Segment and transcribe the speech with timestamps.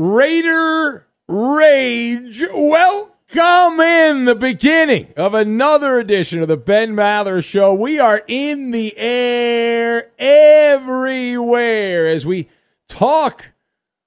[0.00, 7.74] Raider Rage, welcome in the beginning of another edition of the Ben Maller Show.
[7.74, 12.48] We are in the air everywhere as we
[12.86, 13.46] talk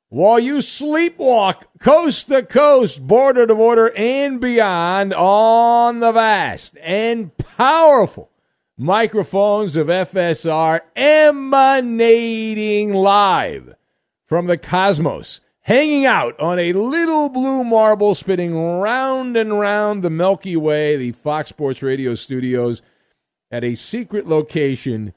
[0.08, 7.36] while you sleepwalk coast to coast, border to border, and beyond on the vast and
[7.38, 8.32] powerful
[8.78, 13.76] microphones of FSR emanating live
[14.24, 20.10] from the cosmos hanging out on a little blue marble spinning round and round the
[20.10, 22.82] Milky Way, the Fox Sports Radio studios,
[23.52, 25.14] at a secret location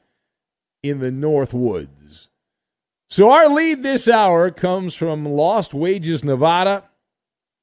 [0.82, 2.28] in the North Woods.
[3.08, 6.84] So, our lead this hour comes from Lost Wages, Nevada,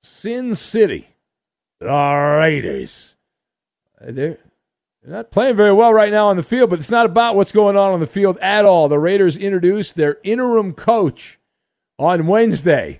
[0.01, 1.09] Sin City.
[1.79, 3.15] The Raiders.
[3.99, 4.37] Uh, they're,
[5.01, 7.51] they're not playing very well right now on the field, but it's not about what's
[7.51, 8.87] going on on the field at all.
[8.87, 11.39] The Raiders introduced their interim coach
[12.01, 12.99] on Wednesday.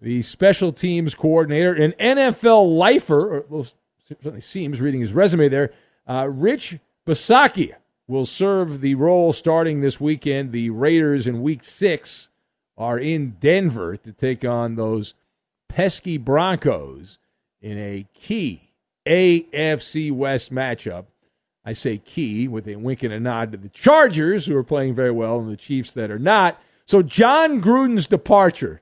[0.00, 3.64] The special teams coordinator, an NFL lifer, or
[4.02, 5.70] certainly seems reading his resume there,
[6.06, 7.74] uh, Rich Bisaccia
[8.06, 10.52] will serve the role starting this weekend.
[10.52, 12.30] The Raiders in week six
[12.78, 15.12] are in Denver to take on those
[15.68, 17.18] pesky Broncos
[17.60, 18.72] in a key
[19.04, 21.06] AFC West matchup.
[21.66, 24.94] I say key with a wink and a nod to the Chargers, who are playing
[24.94, 26.58] very well, and the Chiefs that are not.
[26.88, 28.80] So Jon Gruden's departure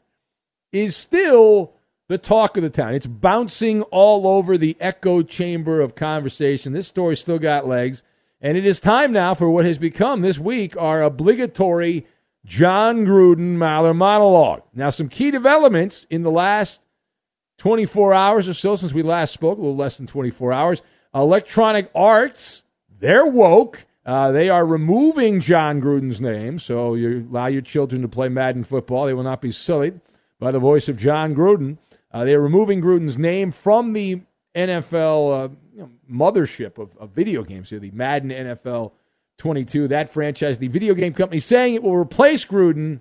[0.70, 1.72] is still
[2.06, 2.94] the talk of the town.
[2.94, 6.72] It's bouncing all over the echo chamber of conversation.
[6.72, 8.04] This story still got legs.
[8.40, 12.06] And it is time now for what has become this week our obligatory
[12.44, 14.62] Jon Gruden Maller monologue.
[14.72, 16.86] Now, some key developments in the last
[17.58, 20.80] 24 hours or so since we last spoke, a little less than 24 hours.
[21.12, 22.62] Electronic Arts,
[23.00, 23.84] they're woke.
[24.06, 28.62] Uh, they are removing Jon Gruden's name, so you allow your children to play Madden
[28.62, 29.04] football.
[29.04, 30.00] They will not be sullied
[30.38, 31.78] by the voice of Jon Gruden.
[32.12, 34.20] Uh, they are removing Gruden's name from the
[34.54, 38.92] NFL uh, you know, mothership of, of, video games here, the Madden NFL
[39.38, 39.88] 22.
[39.88, 43.00] That franchise, the video game company, saying it will replace Gruden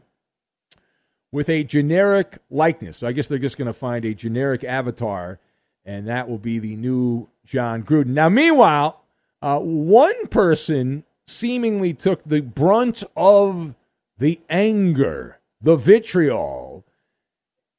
[1.31, 2.97] with a generic likeness.
[2.97, 5.39] So I guess they're just going to find a generic avatar,
[5.85, 8.07] and that will be the new Jon Gruden.
[8.07, 9.04] Now, meanwhile,
[9.45, 13.75] uh, one person seemingly took the brunt of
[14.17, 16.83] the anger, the vitriol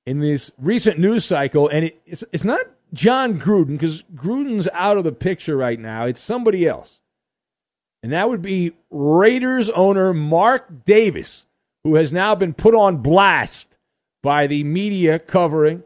[0.07, 2.61] in this recent news cycle, and it, it's, it's not
[2.93, 6.05] Jon Gruden because Gruden's out of the picture right now.
[6.05, 7.01] It's somebody else.
[8.01, 11.47] And that would be Raiders owner Mark Davis,
[11.83, 13.77] who has now been put on blast
[14.23, 15.83] by the media covering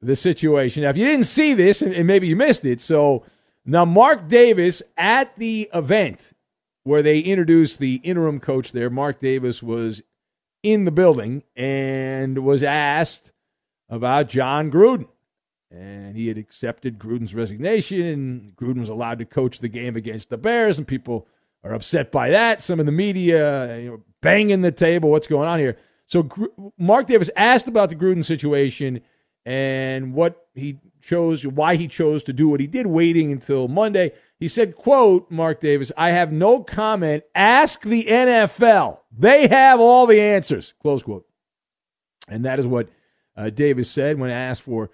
[0.00, 0.84] the situation.
[0.84, 3.24] Now, if you didn't see this, and maybe you missed it, so
[3.66, 6.32] now Mark Davis at the event
[6.84, 10.02] where they introduced the interim coach there, Mark Davis was
[10.62, 13.32] in the building and was asked
[13.88, 15.08] about Jon Gruden.
[15.70, 18.02] And he had accepted Gruden's resignation.
[18.02, 21.26] And Gruden was allowed to coach the game against the Bears, and people
[21.64, 22.62] are upset by that.
[22.62, 25.10] Some in the media you know, banging the table.
[25.10, 25.76] What's going on here?
[26.06, 26.28] So
[26.78, 29.00] Mark Davis asked about the Gruden situation
[29.46, 34.12] and what he chose, why he chose to do what he did, waiting until Monday.
[34.40, 37.22] He said, quote, Mark Davis, I have no comment.
[37.34, 38.98] Ask the NFL.
[39.16, 41.26] They have all the answers, close quote.
[42.28, 42.88] And that is what
[43.36, 44.90] uh, Davis said when asked for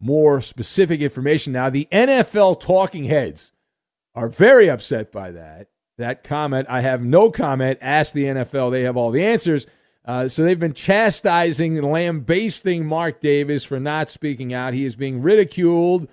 [0.00, 1.52] more specific information.
[1.52, 3.52] Now, the NFL talking heads
[4.14, 5.68] are very upset by that.
[5.98, 7.78] That comment, I have no comment.
[7.80, 8.72] Ask the NFL.
[8.72, 9.68] They have all the answers.
[10.04, 14.74] Uh, so they've been chastising and lambasting Mark Davis for not speaking out.
[14.74, 16.08] He is being ridiculed.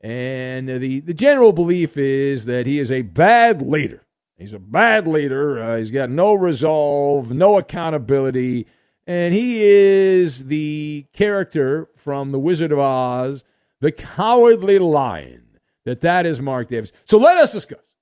[0.00, 4.06] And the, the general belief is that he is a bad leader.
[4.38, 5.62] He's a bad leader.
[5.62, 8.66] Uh, he's got no resolve, no accountability.
[9.06, 13.44] And he is the character from The Wizard of Oz,
[13.80, 15.58] the cowardly lion.
[15.84, 16.92] That that is Mark Davis.
[17.04, 17.92] So let us discuss.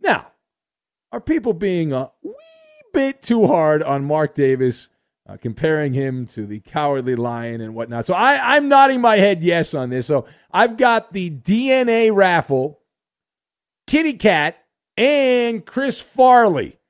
[0.00, 0.32] Now,
[1.10, 2.34] are people being a wee
[2.92, 4.90] bit too hard on Mark Davis,
[5.28, 8.06] uh, comparing him to the cowardly lion and whatnot?
[8.06, 10.06] So I, I'm nodding my head yes on this.
[10.06, 12.80] So I've got the DNA raffle,
[13.86, 14.56] Kitty Cat,
[14.96, 16.80] and Chris Farley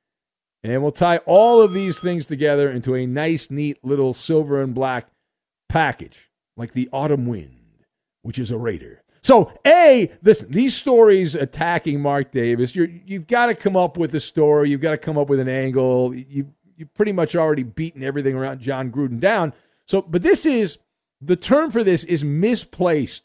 [0.62, 4.75] and we'll tie all of these things together into a nice, neat little silver and
[4.75, 5.08] black
[5.69, 7.85] package, like the autumn wind,
[8.23, 9.02] which is a Raider.
[9.30, 14.12] So, A, listen, these stories attacking Mark Davis, you have got to come up with
[14.16, 14.70] a story.
[14.70, 16.12] You've got to come up with an angle.
[16.12, 19.52] You, you've pretty much already beaten everything around John Gruden down.
[19.84, 20.78] So, but this is
[21.20, 23.22] the term for this is misplaced,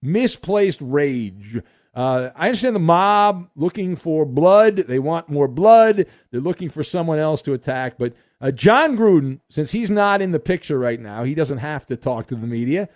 [0.00, 1.60] misplaced rage.
[1.94, 4.76] Uh, I understand the mob looking for blood.
[4.76, 6.06] They want more blood.
[6.30, 7.98] They're looking for someone else to attack.
[7.98, 11.84] But uh, Jon Gruden, since he's not in the picture right now, he doesn't have
[11.88, 12.88] to talk to the media.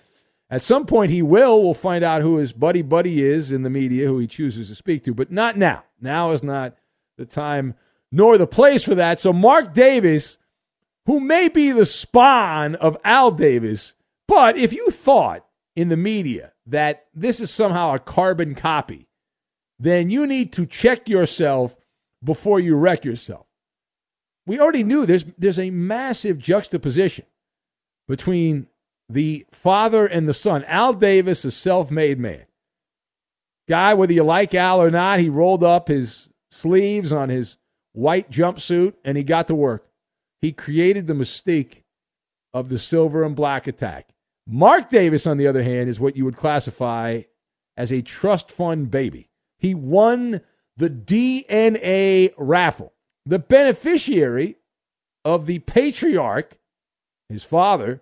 [0.51, 1.63] At some point, he will.
[1.63, 4.75] We'll find out who his buddy buddy is in the media, who he chooses to
[4.75, 5.85] speak to, but not now.
[6.01, 6.77] Now is not
[7.17, 7.75] the time
[8.11, 9.21] nor the place for that.
[9.21, 10.39] So, Mark Davis,
[11.07, 13.95] who may be the spawn of Al Davis,
[14.27, 19.09] but if you thought in the media that this is somehow a carbon copy,
[19.79, 21.77] then you need to check yourself
[22.23, 23.47] before you wreck yourself.
[24.47, 27.27] We already knew there's, there's a massive juxtaposition
[28.09, 28.67] between
[29.11, 30.65] the father and the son.
[30.65, 32.45] Al Davis, a self made man.
[33.69, 37.57] Guy, whether you like Al or not, he rolled up his sleeves on his
[37.93, 39.89] white jumpsuit and he got to work.
[40.41, 41.83] He created the mystique
[42.55, 44.11] of the silver and black attack.
[44.47, 47.23] Mark Davis, on the other hand, is what you would classify
[47.77, 49.29] as a trust fund baby.
[49.59, 50.41] He won
[50.77, 52.93] the DNA raffle.
[53.27, 54.57] The beneficiary
[55.25, 56.59] of the patriarch,
[57.29, 58.01] his father,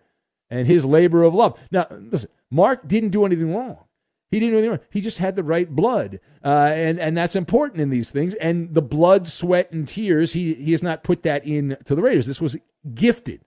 [0.51, 1.59] and his labor of love.
[1.71, 3.79] Now, listen, Mark didn't do anything wrong.
[4.31, 4.87] He didn't do anything wrong.
[4.91, 8.35] He just had the right blood, uh, and and that's important in these things.
[8.35, 10.35] And the blood, sweat, and tears.
[10.35, 12.27] He he has not put that in to the Raiders.
[12.27, 12.57] This was
[12.95, 13.41] gifted,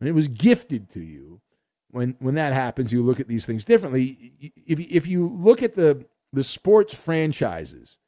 [0.00, 1.40] and it was gifted to you
[1.92, 4.32] when when that happens, you look at these things differently.
[4.66, 7.98] If if you look at the the sports franchises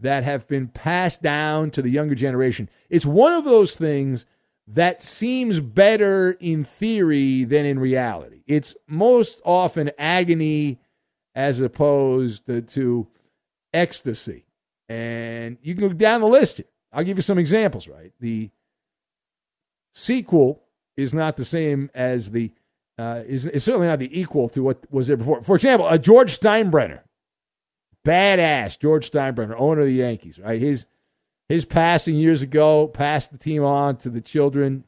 [0.00, 4.26] that have been passed down to the younger generation, it's one of those things
[4.66, 8.42] that seems better in theory than in reality.
[8.46, 10.80] It's most often agony
[11.34, 13.08] as opposed to, to
[13.72, 14.46] ecstasy.
[14.88, 16.66] And you can go down the list here.
[16.92, 18.12] I'll give you some examples, right?
[18.20, 18.50] The
[19.94, 20.62] sequel
[20.96, 22.52] is not the same as the
[22.96, 25.42] uh, is, is certainly not the equal to what was there before.
[25.42, 27.00] For example, a George Steinbrenner,
[28.06, 30.60] badass George Steinbrenner, owner of the Yankees, right?
[30.60, 30.86] His
[31.48, 34.84] his passing years ago passed the team on to the children.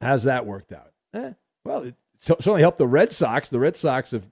[0.00, 0.92] How's that worked out?
[1.14, 1.32] Eh,
[1.64, 3.48] well, it certainly helped the Red Sox.
[3.48, 4.28] The Red Sox have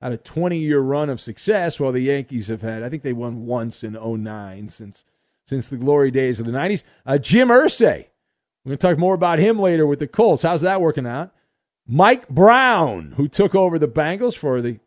[0.00, 3.12] had a 20 year run of success, while the Yankees have had, I think they
[3.12, 5.04] won once in 09 since
[5.46, 6.82] since the glory days of the 90s.
[7.06, 8.08] Uh, Jim Irsay
[8.64, 10.42] We're going to talk more about him later with the Colts.
[10.42, 11.32] How's that working out?
[11.86, 14.78] Mike Brown, who took over the Bengals for the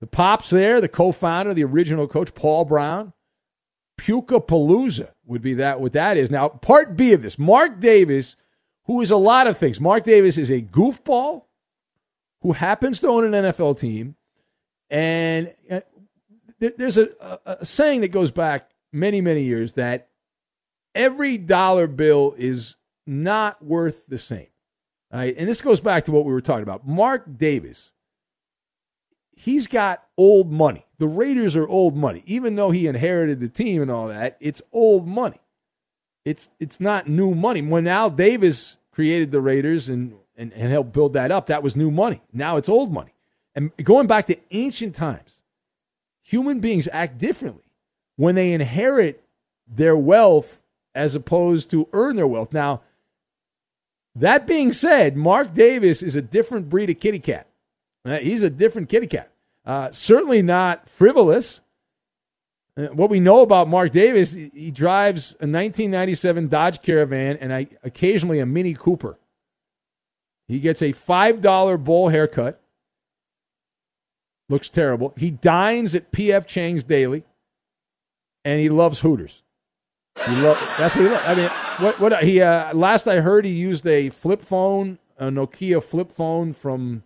[0.00, 3.14] the pops there, the co-founder, the original coach, Paul Brown.
[3.98, 6.30] Puka Palooza would be that what that is.
[6.30, 8.36] Now, part B of this, Mark Davis,
[8.84, 9.80] who is a lot of things.
[9.80, 11.42] Mark Davis is a goofball
[12.42, 14.16] who happens to own an NFL team,
[14.90, 15.80] and uh,
[16.58, 20.08] there's a, a, a saying that goes back many, many years that
[20.94, 22.76] every dollar bill is
[23.06, 24.48] not worth the same.
[25.12, 25.34] Right?
[25.36, 26.86] And this goes back to what we were talking about.
[26.86, 27.94] Mark Davis,
[29.36, 30.86] he's got old money.
[30.98, 32.22] The Raiders are old money.
[32.26, 35.38] Even though he inherited the team and all that, it's old money.
[36.24, 37.62] It's it's not new money.
[37.62, 41.76] When Al Davis created the Raiders and, and, and helped build that up, that was
[41.76, 42.22] new money.
[42.32, 43.12] Now it's old money.
[43.54, 45.40] And going back to ancient times,
[46.22, 47.70] human beings act differently
[48.16, 49.22] when they inherit
[49.68, 50.62] their wealth
[50.94, 52.52] as opposed to earn their wealth.
[52.52, 52.82] Now,
[54.14, 57.46] that being said, Mark Davis is a different breed of kitty cat.
[58.06, 59.32] Uh, he's a different kitty cat.
[59.64, 61.60] Uh, certainly not frivolous.
[62.76, 67.66] Uh, what we know about Mark Davis, he drives a 1997 Dodge Caravan and I,
[67.82, 69.18] occasionally a Mini Cooper.
[70.46, 72.60] He gets a $5 bowl haircut.
[74.48, 75.12] Looks terrible.
[75.16, 76.46] He dines at P.F.
[76.46, 77.24] Chang's daily,
[78.44, 79.42] and he loves Hooters.
[80.24, 81.24] He lo- that's what he loves.
[81.26, 85.26] I mean, what what he uh, last I heard he used a flip phone, a
[85.26, 87.02] Nokia flip phone from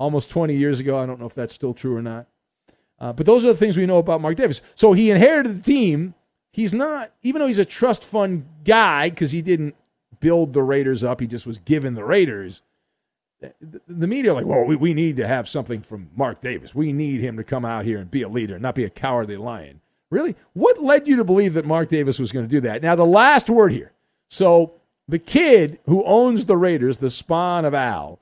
[0.00, 0.98] almost 20 years ago.
[0.98, 2.26] I don't know if that's still true or not.
[2.98, 4.62] Uh, but those are the things we know about Mark Davis.
[4.74, 6.14] So he inherited the team.
[6.52, 9.76] He's not, even though he's a trust fund guy, because he didn't
[10.18, 12.62] build the Raiders up, he just was given the Raiders.
[13.60, 16.74] The, media are like, well, we, we need to have something from Mark Davis.
[16.74, 19.36] We need him to come out here and be a leader, not be a cowardly
[19.36, 19.80] lion.
[20.10, 20.34] Really?
[20.52, 22.82] What led you to believe that Mark Davis was going to do that?
[22.82, 23.92] Now, the last word here.
[24.28, 24.74] So,
[25.08, 28.20] the kid who owns the Raiders, the spawn of Al,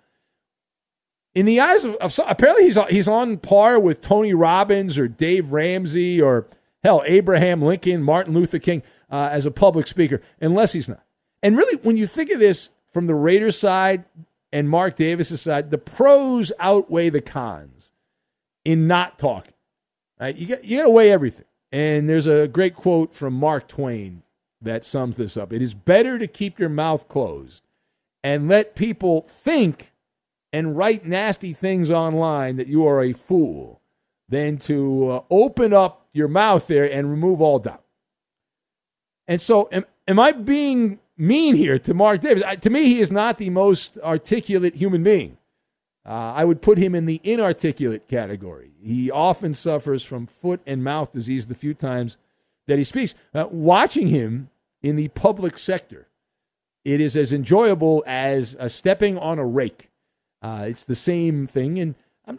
[1.34, 5.52] in the eyes of, of apparently he's he's on par with Tony Robbins or Dave
[5.52, 6.46] Ramsey or
[6.82, 11.04] hell Abraham Lincoln, Martin Luther King uh, as a public speaker, unless he's not.
[11.42, 14.04] And really, when you think of this from the Raiders side
[14.52, 17.92] and Mark Davis' side, the pros outweigh the cons
[18.64, 19.54] in not talking.
[20.20, 20.34] Right?
[20.34, 21.46] You got you got to weigh everything.
[21.70, 24.22] And there's a great quote from Mark Twain
[24.60, 25.52] that sums this up.
[25.52, 27.64] It is better to keep your mouth closed
[28.24, 29.87] and let people think
[30.52, 33.80] and write nasty things online that you are a fool
[34.28, 37.84] than to uh, open up your mouth there and remove all doubt.
[39.26, 42.42] And so, am, am I being mean here to Mark Davis?
[42.42, 45.38] I, to me, he is not the most articulate human being.
[46.06, 48.72] Uh, I would put him in the inarticulate category.
[48.80, 52.16] He often suffers from foot and mouth disease the few times
[52.66, 53.14] that he speaks.
[53.34, 54.48] Uh, watching him
[54.82, 56.08] in the public sector,
[56.84, 59.87] it is as enjoyable as uh, stepping on a rake.
[60.40, 61.94] Uh, it's the same thing, and
[62.26, 62.38] I'm,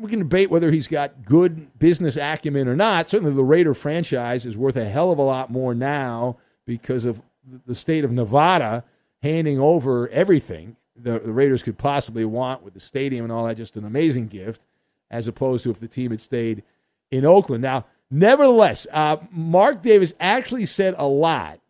[0.00, 3.08] we can debate whether he's got good business acumen or not.
[3.08, 7.22] Certainly, the Raider franchise is worth a hell of a lot more now because of
[7.66, 8.84] the state of Nevada
[9.22, 13.56] handing over everything the, the Raiders could possibly want with the stadium and all that.
[13.56, 14.62] Just an amazing gift,
[15.10, 16.62] as opposed to if the team had stayed
[17.10, 17.62] in Oakland.
[17.62, 21.60] Now, nevertheless, uh, Mark Davis actually said a lot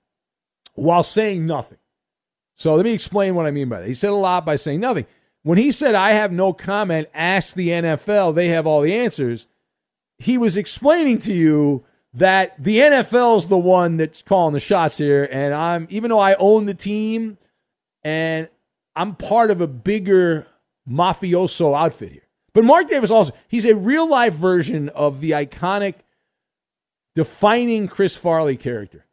[0.74, 1.78] while saying nothing.
[2.54, 3.88] So let me explain what I mean by that.
[3.88, 5.06] He said a lot by saying nothing.
[5.48, 9.48] When he said, I have no comment, ask the NFL, they have all the answers,
[10.18, 15.26] he was explaining to you that the NFL's the one that's calling the shots here.
[15.32, 17.38] And I'm, even though I own the team
[18.02, 18.50] and
[18.94, 20.46] I'm part of a bigger
[20.86, 22.28] mafioso outfit here.
[22.52, 25.94] But Mark Davis also, he's a real life version of the iconic
[27.14, 29.06] defining Chris Farley character.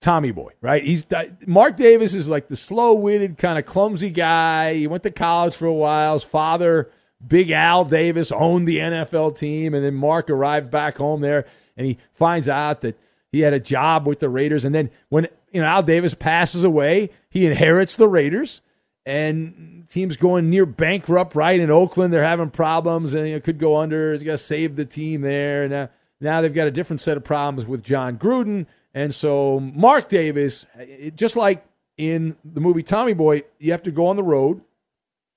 [0.00, 0.84] Tommy Boy, right?
[0.84, 4.74] He's uh, Mark Davis is like the slow-witted, kind of clumsy guy.
[4.74, 6.14] He went to college for a while.
[6.14, 6.90] His father,
[7.26, 11.86] Big Al Davis, owned the NFL team, and then Mark arrived back home there, and
[11.86, 12.98] he finds out that
[13.32, 14.64] he had a job with the Raiders.
[14.64, 18.60] And then when you know Al Davis passes away, he inherits the Raiders,
[19.04, 21.34] and teams going near bankrupt.
[21.34, 24.12] Right in Oakland, they're having problems, and it could go under.
[24.12, 25.88] He's got to save the team there, now
[26.20, 30.66] now they've got a different set of problems with Jon Gruden and so Mark Davis,
[31.14, 31.64] just like
[31.96, 34.62] in the movie Tommy Boy, you have to go on the road.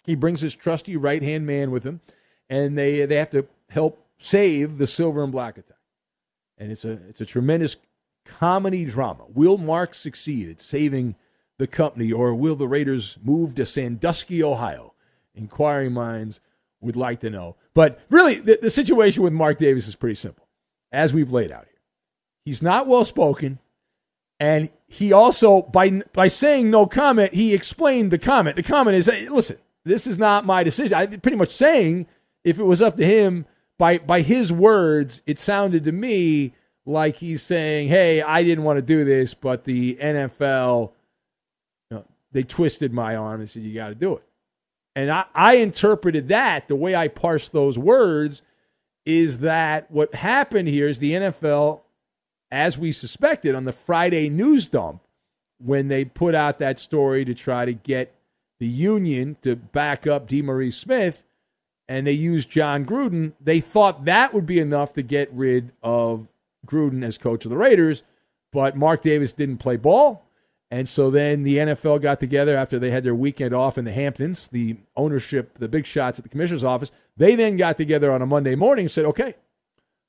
[0.05, 2.01] He brings his trusty right hand man with him,
[2.49, 5.77] and they they have to help save the silver and black attack.
[6.57, 7.77] And it's a it's a tremendous
[8.25, 9.25] comedy drama.
[9.27, 11.15] Will Mark succeed at saving
[11.57, 14.93] the company, or will the Raiders move to Sandusky, Ohio?
[15.33, 16.39] Inquiring minds
[16.81, 17.55] would like to know.
[17.73, 20.47] But really, the, the situation with Mark Davis is pretty simple,
[20.91, 21.67] as we've laid out.
[22.45, 23.59] He's not well spoken,
[24.39, 28.55] And he also by by saying no comment, he explained the comment.
[28.55, 30.95] The comment is, hey, listen, this is not my decision.
[30.97, 32.07] I pretty much saying
[32.43, 33.45] if it was up to him,
[33.77, 36.53] by by his words, it sounded to me
[36.85, 40.91] like he's saying, "Hey, I didn't want to do this, but the NFL,
[41.89, 44.23] you know, they twisted my arm and said you got to do it."
[44.95, 48.41] And I, I interpreted that the way I parsed those words
[49.05, 51.81] is that what happened here is the NFL,
[52.51, 55.01] as we suspected on the Friday news dump,
[55.57, 58.15] when they put out that story to try to get
[58.59, 61.23] the union to back up DeMaurice Smith,
[61.87, 66.27] and they used Jon Gruden, they thought that would be enough to get rid of
[66.65, 68.03] Gruden as coach of the Raiders.
[68.51, 70.25] But Mark Davis didn't play ball.
[70.69, 73.91] And so then the NFL got together after they had their weekend off in the
[73.91, 76.91] Hamptons, the ownership, the big shots at the commissioner's office.
[77.17, 79.35] They then got together on a Monday morning and said, okay,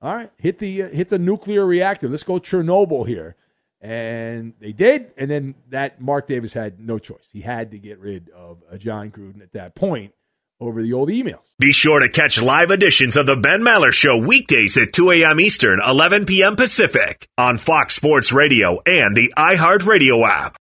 [0.03, 2.09] all right, hit the, uh, hit the nuclear reactor.
[2.09, 3.37] Let's go Chernobyl here.
[3.81, 5.13] And they did.
[5.17, 7.29] And then that Mark Davis had no choice.
[7.33, 10.15] He had to get rid of uh, Jon Gruden at that point
[10.61, 11.53] over the old emails.
[11.59, 15.41] Be sure to catch live editions of the Ben Maller Show weekdays at 2 a.m.
[15.41, 16.55] Eastern, 11 p.m.
[16.55, 20.57] Pacific on Fox Sports Radio and the iHeartRadio app.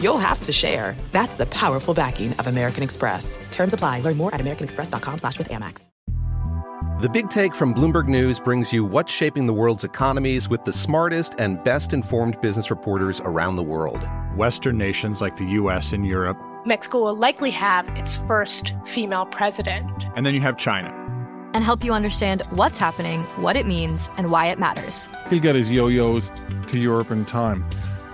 [0.00, 0.96] you'll have to share.
[1.12, 3.38] That's the powerful backing of American Express.
[3.50, 4.00] Terms apply.
[4.00, 5.86] Learn more at americanexpress.com slash with Amex.
[7.02, 10.72] The Big Take from Bloomberg News brings you what's shaping the world's economies with the
[10.72, 14.08] smartest and best informed business reporters around the world.
[14.34, 15.92] Western nations like the U.S.
[15.92, 16.38] and Europe.
[16.64, 20.06] Mexico will likely have its first female president.
[20.16, 20.88] And then you have China.
[21.52, 25.06] And help you understand what's happening, what it means, and why it matters.
[25.28, 26.30] He'll get his yo yos
[26.72, 27.68] to Europe in time.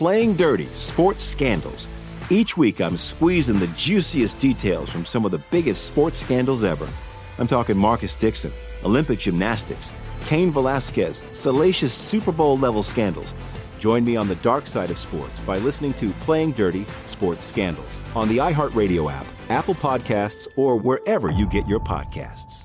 [0.00, 1.86] Playing Dirty Sports Scandals.
[2.30, 6.88] Each week, I'm squeezing the juiciest details from some of the biggest sports scandals ever.
[7.36, 8.50] I'm talking Marcus Dixon,
[8.82, 9.92] Olympic gymnastics,
[10.24, 13.34] Cain Velasquez, salacious Super Bowl level scandals.
[13.78, 18.00] Join me on the dark side of sports by listening to Playing Dirty Sports Scandals
[18.16, 22.64] on the iHeartRadio app, Apple Podcasts, or wherever you get your podcasts.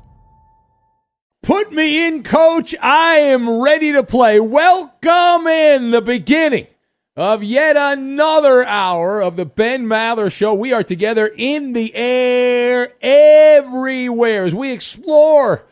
[1.43, 2.73] Put me in, coach.
[2.81, 4.39] I am ready to play.
[4.39, 6.67] Welcome in the beginning
[7.15, 10.53] of yet another hour of the Ben Maller Show.
[10.53, 15.65] We are together in the air everywhere as we explore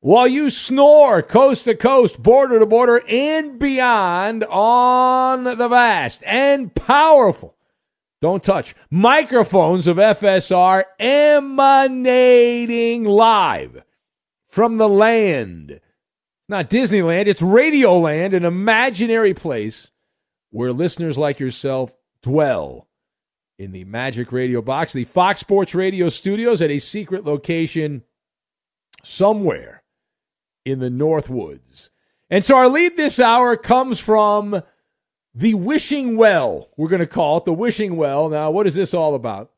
[0.00, 6.72] while you snore coast to coast, border to border, and beyond on the vast and
[6.74, 7.56] powerful.
[8.20, 12.24] Don't touch microphones of FSR emanating
[13.04, 13.82] live
[14.46, 15.80] from the land.
[16.48, 19.90] Not Disneyland, it's Radioland, an imaginary place
[20.56, 22.88] where listeners like yourself dwell
[23.58, 28.04] in the Magic Radio box, the Fox Sports Radio studios at a secret location
[29.04, 29.82] somewhere
[30.64, 31.90] in the North Woods.
[32.30, 34.62] And so our lead this hour comes from
[35.34, 36.70] the Wishing Well.
[36.78, 38.30] We're going to call it the Wishing Well.
[38.30, 39.50] Now, what is this all about?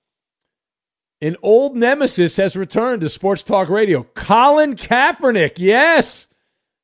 [1.22, 4.02] An old nemesis has returned to Sports Talk Radio.
[4.02, 5.58] Colin Kaepernick.
[5.58, 6.26] Yes,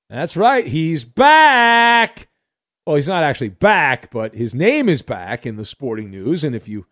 [0.09, 0.69] that's right.
[0.69, 2.29] He's back.
[2.87, 6.45] Well, he's not actually back, but his name is back in the sporting news.
[6.45, 6.87] And if you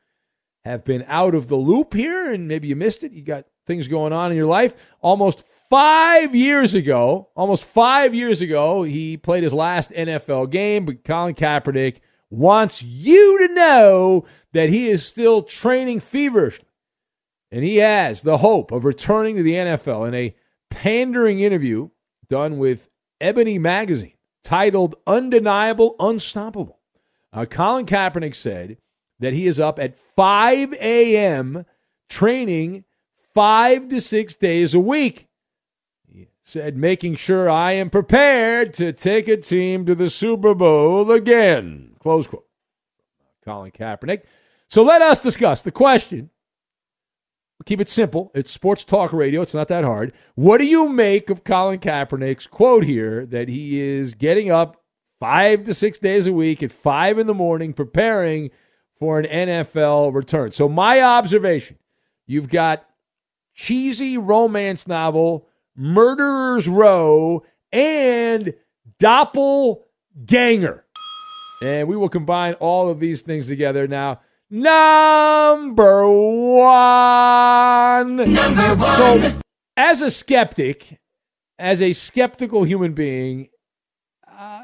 [0.65, 3.89] have been out of the loop here and maybe you missed it, you got things
[3.89, 4.75] going on in your life.
[5.01, 11.05] Almost five years ago, almost five years ago, he played his last NFL game, but
[11.05, 11.99] Colin Kaepernick
[12.31, 16.69] wants you to know that he is still training feverishly.
[17.51, 20.35] And he has the hope of returning to the NFL in a
[20.71, 21.91] pandering interview
[22.29, 22.89] done with
[23.21, 26.81] Ebony Magazine titled Undeniable Unstoppable.
[27.33, 28.79] Uh, Colin Kaepernick said
[29.19, 31.65] that he is up at 5 a.m.
[32.09, 32.85] training
[33.35, 35.29] five to six days a week.
[36.13, 41.11] He said, making sure I am prepared to take a team to the Super Bowl
[41.11, 41.97] again.
[41.99, 42.47] Close quote.
[43.45, 44.23] Colin Kaepernick.
[44.69, 46.31] So let us discuss the question.
[47.65, 48.31] Keep it simple.
[48.35, 49.43] It's sports talk radio.
[49.43, 50.13] It's not that hard.
[50.35, 54.83] What do you make of Colin Kaepernick's quote here that he is getting up
[55.21, 58.51] five to six days a week at five in the morning preparing
[58.99, 60.53] for an NFL return?
[60.53, 61.79] So, my observation
[62.27, 62.85] you've got
[63.55, 68.55] cheesy romance novel, Murderer's Row, and
[68.99, 70.85] Doppelganger.
[71.63, 74.21] And we will combine all of these things together now.
[74.55, 78.17] Number one.
[78.17, 78.97] Number one.
[78.99, 79.41] So,
[79.79, 81.01] as a skeptic,
[81.59, 83.49] as a skeptical human being,
[84.31, 84.61] uh,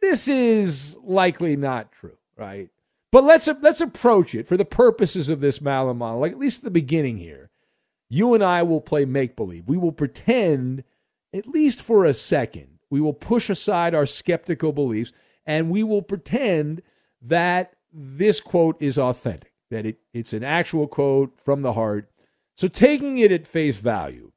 [0.00, 2.70] this is likely not true, right?
[3.10, 6.70] But let's let's approach it for the purposes of this Maller monologue, at least the
[6.70, 7.50] beginning here.
[8.08, 9.66] You and I will play make believe.
[9.66, 10.84] We will pretend,
[11.34, 15.12] at least for a second, we will push aside our skeptical beliefs
[15.44, 16.80] and we will pretend
[17.20, 22.10] that this quote is authentic, that it, it's an actual quote from the heart.
[22.56, 24.32] So taking it at face value,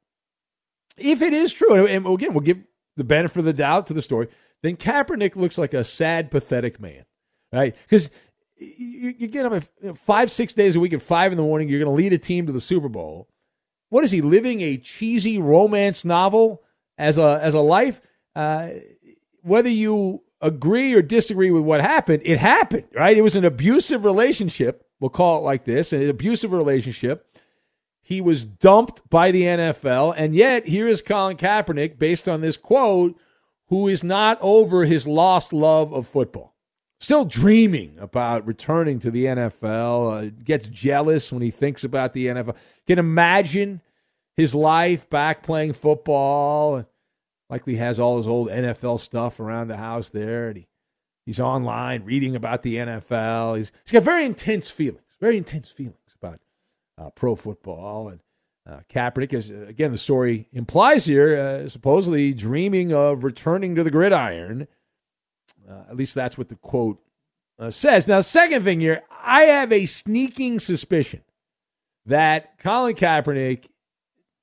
[0.96, 2.62] if it is true, and again, we'll give
[2.96, 4.28] the benefit of the doubt to the story,
[4.62, 7.04] then Kaepernick looks like a sad, pathetic man,
[7.52, 7.74] right?
[7.82, 8.10] Because
[8.56, 11.82] you, you, get at five, six days a week at five in the morning, you're
[11.82, 13.28] going to lead a team to the Super Bowl.
[13.88, 16.62] What is he living a cheesy romance novel
[16.96, 18.00] as a as a life?
[18.36, 18.68] Uh,
[19.42, 23.16] whether you agree or disagree with what happened, it happened, right?
[23.16, 24.86] It was an abusive relationship.
[24.98, 27.26] We'll call it like this an abusive relationship.
[28.02, 30.14] He was dumped by the NFL.
[30.16, 33.16] And yet, here is Colin Kaepernick, based on this quote,
[33.68, 36.56] who is not over his lost love of football.
[36.98, 42.26] Still dreaming about returning to the NFL, uh, gets jealous when he thinks about the
[42.26, 42.56] NFL.
[42.86, 43.80] Can imagine
[44.36, 46.84] his life back playing football
[47.50, 50.68] likely has all his old NFL stuff around the house there, and he,
[51.26, 53.56] he's online reading about the NFL.
[53.56, 56.40] He's he's got very intense feelings, very intense feelings about
[56.96, 58.08] uh, pro football.
[58.08, 58.20] And
[58.68, 63.90] uh, Kaepernick is again the story implies here, uh, supposedly dreaming of returning to the
[63.90, 64.68] gridiron.
[65.68, 67.00] Uh, at least that's what the quote
[67.58, 68.06] uh, says.
[68.06, 71.22] Now, second thing here, I have a sneaking suspicion
[72.06, 73.66] that Colin Kaepernick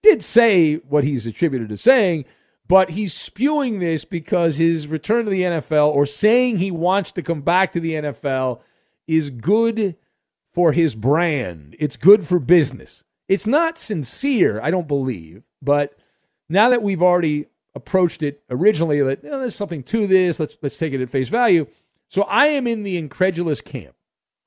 [0.04, 2.26] did say what he's attributed to saying
[2.68, 7.22] but he's spewing this because his return to the NFL or saying he wants to
[7.22, 8.60] come back to the NFL
[9.08, 9.96] is good
[10.54, 11.76] for his brand.
[11.80, 13.04] It's good for business.
[13.28, 15.98] It's not sincere, I don't believe, but
[16.50, 20.78] now that we've already approached it originally that oh, there's something to this, let's let's
[20.78, 21.68] take it at face value.
[22.10, 23.96] So I am in the incredulous camp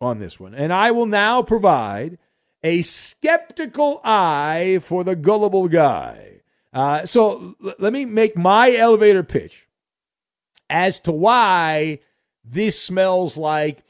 [0.00, 2.18] on this one, and I will now provide
[2.62, 6.40] a skeptical eye for the gullible guy.
[6.72, 9.66] Uh, so l- let me make my elevator pitch
[10.68, 11.98] as to why
[12.44, 13.83] this smells like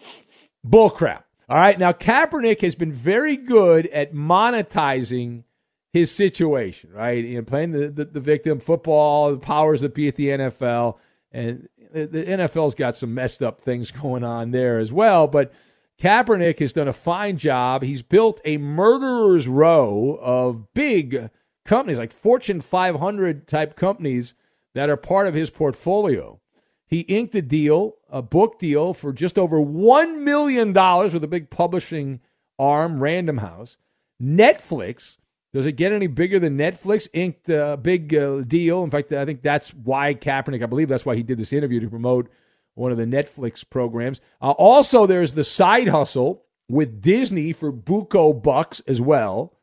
[0.66, 1.24] bullcrap.
[1.48, 1.78] All right.
[1.78, 5.44] Now, Kaepernick has been very good at monetizing
[5.92, 7.24] his situation, right?
[7.24, 10.96] You know, playing the, the, the victim football, the powers that be at the NFL.
[11.32, 15.26] And the, the NFL's got some messed up things going on there as well.
[15.26, 15.52] But
[16.00, 17.82] Kaepernick has done a fine job.
[17.82, 21.30] He's built a murderer's row of big
[21.70, 24.34] companies, like Fortune 500 type companies
[24.74, 26.40] that are part of his portfolio.
[26.84, 31.48] He inked a deal, a book deal, for just over $1 million with a big
[31.48, 32.18] publishing
[32.58, 33.78] arm, Random House.
[34.20, 35.18] Netflix,
[35.52, 37.06] does it get any bigger than Netflix?
[37.12, 38.82] Inked a big uh, deal.
[38.82, 41.78] In fact, I think that's why Kaepernick, I believe that's why he did this interview
[41.78, 42.28] to promote
[42.74, 44.20] one of the Netflix programs.
[44.42, 49.54] Uh, also, there's the side hustle with Disney for Buco bucks as well.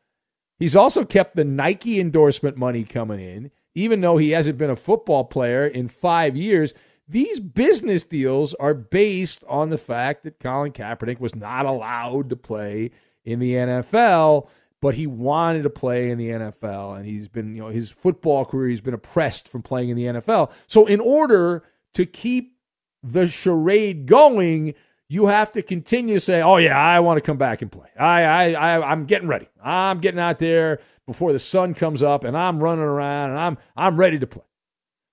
[0.59, 4.75] He's also kept the Nike endorsement money coming in, even though he hasn't been a
[4.75, 6.73] football player in five years.
[7.07, 12.35] These business deals are based on the fact that Colin Kaepernick was not allowed to
[12.35, 12.91] play
[13.23, 14.49] in the NFL,
[14.81, 18.45] but he wanted to play in the NFL, and he's been, you know, his football
[18.45, 20.51] career, he's been oppressed from playing in the NFL.
[20.67, 22.57] So, in order to keep
[23.01, 24.75] the charade going,
[25.09, 27.89] you have to continue to say, "Oh yeah, I want to come back and play.
[27.97, 29.47] I, I, I, I'm getting ready.
[29.63, 33.57] I'm getting out there before the sun comes up, and I'm running around, and I'm,
[33.75, 34.43] I'm ready to play."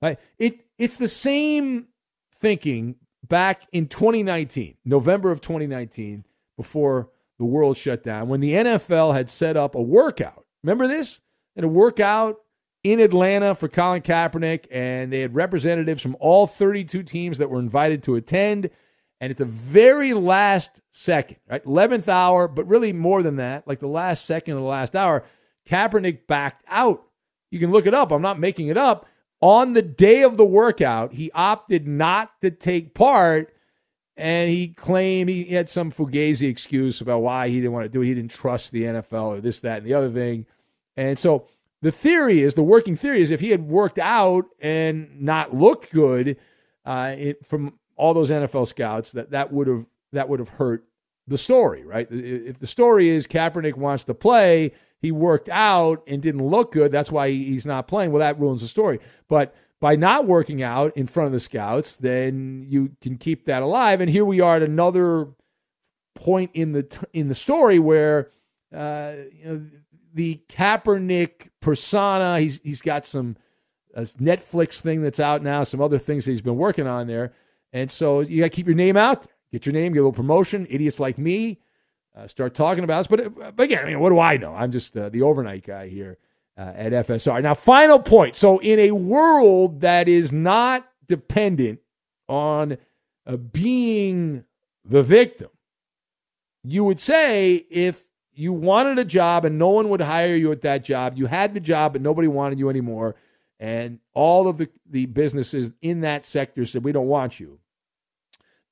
[0.02, 0.18] Right?
[0.38, 1.86] It, it's the same
[2.32, 6.24] thinking back in 2019, November of 2019,
[6.56, 10.44] before the world shut down, when the NFL had set up a workout.
[10.62, 11.20] Remember this?
[11.56, 12.36] And a workout
[12.82, 17.58] in Atlanta for Colin Kaepernick, and they had representatives from all 32 teams that were
[17.58, 18.70] invited to attend.
[19.24, 23.78] And at the very last second, right, 11th hour, but really more than that, like
[23.78, 25.24] the last second of the last hour,
[25.66, 27.04] Kaepernick backed out.
[27.50, 28.12] You can look it up.
[28.12, 29.06] I'm not making it up.
[29.40, 33.54] On the day of the workout, he opted not to take part,
[34.14, 38.02] and he claimed he had some fugazi excuse about why he didn't want to do
[38.02, 38.08] it.
[38.08, 40.44] He didn't trust the NFL or this, that, and the other thing.
[40.98, 41.46] And so
[41.80, 45.90] the theory is, the working theory is, if he had worked out and not looked
[45.90, 46.36] good
[46.84, 50.84] uh, it, from all those NFL scouts, that that would have that would have hurt
[51.26, 52.06] the story, right?
[52.10, 56.92] If the story is Kaepernick wants to play, he worked out and didn't look good,
[56.92, 58.12] that's why he's not playing.
[58.12, 59.00] Well, that ruins the story.
[59.28, 63.62] But by not working out in front of the scouts, then you can keep that
[63.62, 64.00] alive.
[64.00, 65.28] And here we are at another
[66.14, 68.30] point in the in the story where
[68.74, 69.66] uh, you know,
[70.12, 72.40] the Kaepernick persona.
[72.40, 73.36] He's he's got some
[73.94, 77.32] uh, Netflix thing that's out now, some other things that he's been working on there,
[77.74, 79.26] and so you got to keep your name out.
[79.52, 80.66] Get your name, get a little promotion.
[80.70, 81.60] Idiots like me
[82.16, 83.06] uh, start talking about us.
[83.06, 84.54] But, uh, but again, I mean, what do I know?
[84.54, 86.18] I'm just uh, the overnight guy here
[86.56, 87.42] uh, at FSR.
[87.42, 88.36] Now, final point.
[88.36, 91.80] So, in a world that is not dependent
[92.28, 92.78] on
[93.26, 94.44] uh, being
[94.84, 95.50] the victim,
[96.62, 100.62] you would say if you wanted a job and no one would hire you at
[100.62, 101.16] that job.
[101.16, 103.14] You had the job, but nobody wanted you anymore.
[103.60, 107.60] And all of the, the businesses in that sector said, We don't want you.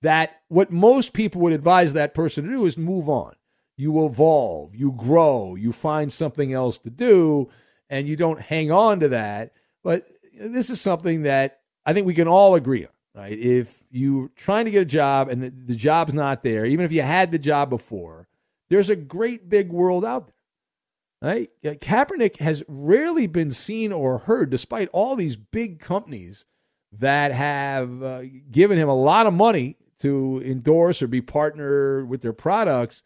[0.02, 3.34] That what most people would advise that person to do is move on.
[3.76, 7.50] You evolve, you grow, you find something else to do,
[7.88, 9.52] and you don't hang on to that.
[9.82, 10.04] But
[10.38, 12.92] this is something that I think we can all agree on.
[13.14, 13.38] Right?
[13.38, 16.92] If you're trying to get a job and the, the job's not there, even if
[16.92, 18.26] you had the job before,
[18.70, 21.30] there's a great big world out there.
[21.30, 21.50] Right?
[21.62, 26.46] Kaepernick has rarely been seen or heard, despite all these big companies
[26.90, 32.20] that have uh, given him a lot of money to endorse or be partner with
[32.20, 33.02] their products,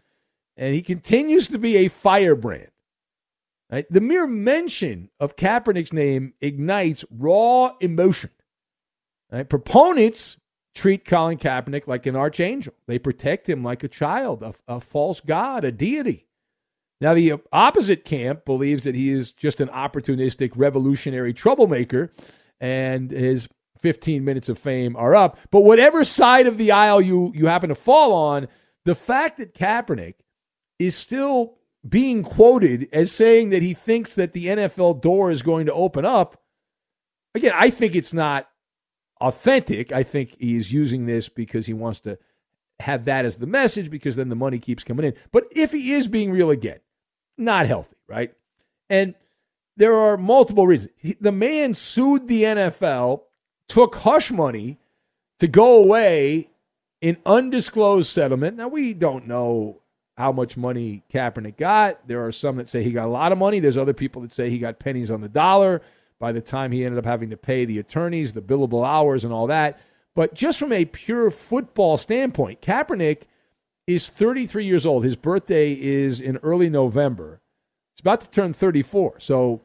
[0.56, 2.70] and he continues to be a firebrand.
[3.70, 3.86] Right?
[3.90, 8.30] The mere mention of Kaepernick's name ignites raw emotion.
[9.30, 9.48] Right?
[9.48, 10.36] Proponents
[10.74, 12.74] treat Colin Kaepernick like an archangel.
[12.86, 16.26] They protect him like a child, a, a false god, a deity.
[17.00, 22.12] Now, the opposite camp believes that he is just an opportunistic, revolutionary troublemaker,
[22.60, 23.48] and his
[23.86, 25.38] 15 minutes of fame are up.
[25.52, 28.48] But whatever side of the aisle you, you happen to fall on,
[28.84, 30.14] the fact that Kaepernick
[30.80, 35.66] is still being quoted as saying that he thinks that the NFL door is going
[35.66, 36.42] to open up,
[37.32, 38.48] again, I think it's not
[39.20, 39.92] authentic.
[39.92, 42.18] I think he is using this because he wants to
[42.80, 45.14] have that as the message because then the money keeps coming in.
[45.30, 46.80] But if he is being real again,
[47.38, 48.32] not healthy, right?
[48.90, 49.14] And
[49.76, 50.90] there are multiple reasons.
[50.96, 53.20] He, the man sued the NFL,
[53.68, 54.78] took hush money
[55.38, 56.50] to go away
[57.00, 58.56] in undisclosed settlement.
[58.56, 59.82] Now, we don't know
[60.16, 62.08] how much money Kaepernick got.
[62.08, 63.60] There are some that say he got a lot of money.
[63.60, 65.82] There's other people that say he got pennies on the dollar
[66.18, 69.32] by the time he ended up having to pay the attorneys, the billable hours, and
[69.32, 69.78] all that.
[70.14, 73.22] But just from a pure football standpoint, Kaepernick
[73.86, 75.04] is 33 years old.
[75.04, 77.42] His birthday is in early November.
[77.94, 79.20] He's about to turn 34.
[79.20, 79.60] So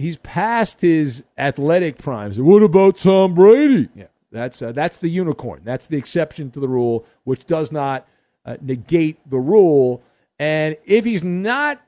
[0.00, 2.40] he's past his athletic primes.
[2.40, 3.90] What about Tom Brady?
[3.94, 4.06] Yeah.
[4.32, 5.60] That's uh, that's the unicorn.
[5.64, 8.08] That's the exception to the rule, which does not
[8.44, 10.02] uh, negate the rule.
[10.38, 11.82] And if he's not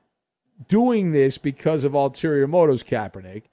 [0.69, 3.45] doing this because of ulterior motives, Kaepernick,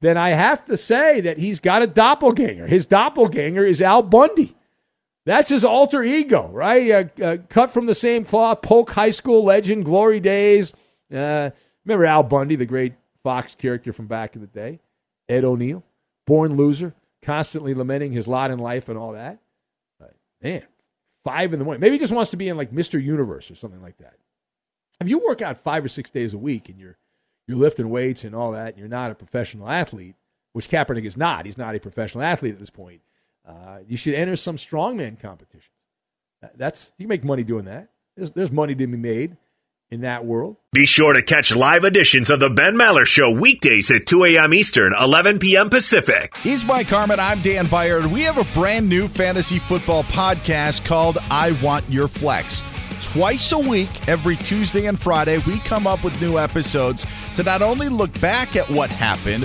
[0.00, 2.66] then I have to say that he's got a doppelganger.
[2.66, 4.56] His doppelganger is Al Bundy.
[5.26, 6.90] That's his alter ego, right?
[6.90, 10.72] Uh, uh, cut from the same cloth, Polk High School legend, glory days.
[11.14, 11.50] Uh,
[11.84, 14.78] remember Al Bundy, the great Fox character from back in the day?
[15.28, 15.82] Ed O'Neill,
[16.26, 19.40] born loser, constantly lamenting his lot in life and all that.
[19.98, 20.62] But, man,
[21.24, 21.80] five in the morning.
[21.80, 23.02] Maybe he just wants to be in like Mr.
[23.02, 24.14] Universe or something like that.
[25.00, 26.98] If you work out five or six days a week and you're
[27.46, 30.14] you're lifting weights and all that, and you're not a professional athlete,
[30.52, 31.44] which Kaepernick is not.
[31.44, 33.02] He's not a professional athlete at this point.
[33.46, 35.68] Uh, you should enter some strongman competitions.
[36.54, 37.90] That's you make money doing that.
[38.16, 39.36] There's, there's money to be made
[39.90, 40.56] in that world.
[40.72, 44.52] Be sure to catch live editions of the Ben Maller Show weekdays at 2 a.m.
[44.52, 45.70] Eastern, 11 p.m.
[45.70, 46.34] Pacific.
[46.42, 47.20] He's Mike Harmon.
[47.20, 48.06] I'm Dan Beyer.
[48.08, 52.62] We have a brand new fantasy football podcast called I Want Your Flex.
[53.02, 57.60] Twice a week, every Tuesday and Friday, we come up with new episodes to not
[57.62, 59.44] only look back at what happened,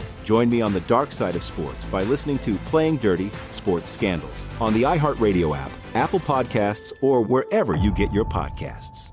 [0.23, 4.45] Join me on the dark side of sports by listening to Playing Dirty Sports Scandals
[4.59, 9.11] on the iHeartRadio app, Apple Podcasts, or wherever you get your podcasts.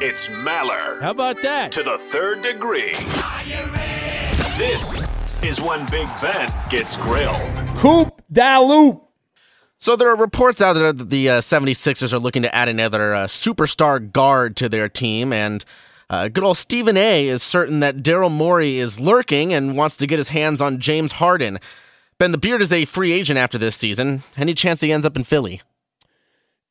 [0.00, 1.00] It's Maller.
[1.00, 1.72] How about that?
[1.72, 2.92] To the third degree.
[4.56, 5.06] This
[5.42, 7.40] is when Big Ben gets grilled.
[7.76, 9.02] Coop da loop.
[9.78, 13.14] So there are reports out there that the uh, 76ers are looking to add another
[13.14, 15.64] uh, superstar guard to their team, and
[16.10, 17.26] uh, good old Stephen A.
[17.26, 21.12] is certain that Daryl Morey is lurking and wants to get his hands on James
[21.12, 21.58] Harden.
[22.18, 24.24] Ben, the Beard is a free agent after this season.
[24.36, 25.62] Any chance he ends up in Philly?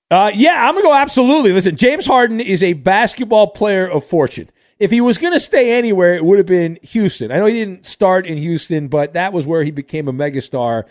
[0.09, 1.51] Uh, yeah, I'm going to go absolutely.
[1.51, 4.49] Listen, James Harden is a basketball player of fortune.
[4.79, 7.31] If he was going to stay anywhere, it would have been Houston.
[7.31, 10.83] I know he didn't start in Houston, but that was where he became a megastar.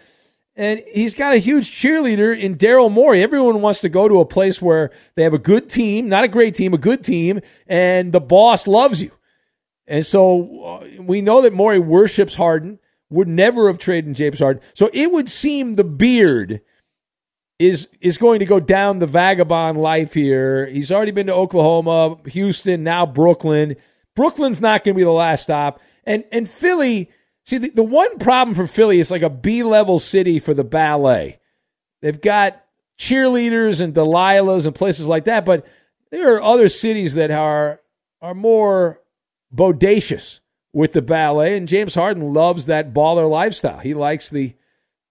[0.56, 3.22] And he's got a huge cheerleader in Daryl Morey.
[3.22, 6.28] Everyone wants to go to a place where they have a good team, not a
[6.28, 9.10] great team, a good team, and the boss loves you.
[9.86, 12.78] And so uh, we know that Morey worships Harden,
[13.10, 14.62] would never have traded James Harden.
[14.74, 16.60] So it would seem the beard
[17.58, 20.66] is is going to go down the vagabond life here.
[20.66, 23.76] He's already been to Oklahoma, Houston, now Brooklyn.
[24.14, 25.80] Brooklyn's not going to be the last stop.
[26.04, 27.10] And and Philly,
[27.46, 30.64] see the, the one problem for Philly is like a B level city for the
[30.64, 31.38] ballet.
[32.02, 32.62] They've got
[32.98, 35.66] cheerleaders and Delilahs and places like that, but
[36.10, 37.80] there are other cities that are
[38.20, 39.00] are more
[39.54, 40.40] bodacious
[40.72, 41.56] with the ballet.
[41.56, 43.78] And James Harden loves that baller lifestyle.
[43.80, 44.54] He likes the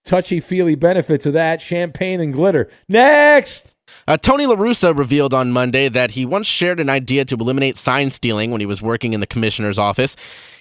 [0.03, 2.69] touchy feely benefits of that champagne and glitter.
[2.87, 3.73] Next.
[4.07, 7.77] Uh, Tony La Russa revealed on Monday that he once shared an idea to eliminate
[7.77, 10.15] sign stealing when he was working in the commissioner's office.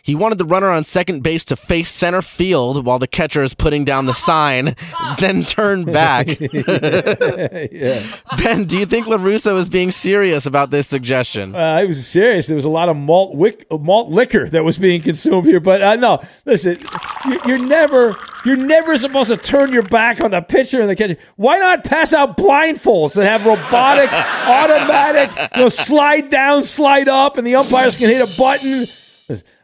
[0.04, 3.54] He wanted the runner on second base to face center field while the catcher is
[3.54, 4.76] putting down the sign,
[5.18, 6.26] then turn back.
[6.38, 8.04] yeah.
[8.36, 11.54] Ben, do you think La Russa was being serious about this suggestion?
[11.54, 12.48] Uh, I was serious.
[12.48, 15.58] There was a lot of malt wick, malt liquor that was being consumed here.
[15.58, 16.86] But uh, no, listen,
[17.24, 20.96] you, you're never you're never supposed to turn your back on the pitcher and the
[20.96, 21.16] catcher.
[21.36, 27.38] Why not pass out blindfolds that have robotic, automatic, you know, slide down, slide up,
[27.38, 28.84] and the umpires can hit a button.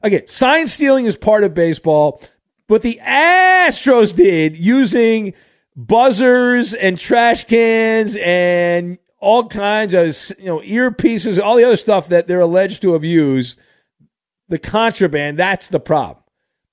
[0.03, 2.23] Again, sign stealing is part of baseball.
[2.67, 5.35] What the Astros did using
[5.77, 12.09] buzzers and trash cans and all kinds of you know earpieces, all the other stuff
[12.09, 13.59] that they're alleged to have used,
[14.49, 16.25] the contraband, that's the problem.